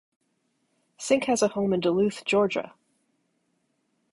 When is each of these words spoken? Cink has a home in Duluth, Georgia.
Cink 0.97 1.25
has 1.25 1.43
a 1.43 1.49
home 1.49 1.73
in 1.73 1.79
Duluth, 1.79 2.25
Georgia. 2.25 2.73